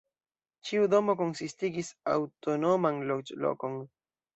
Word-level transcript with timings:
Ĉiu 0.69 0.87
domo 0.93 1.15
konsistigis 1.21 1.95
aŭtonoman 2.17 3.03
loĝlokon. 3.15 3.83